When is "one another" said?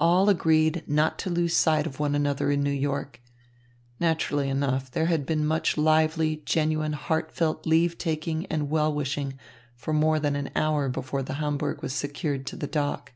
2.00-2.50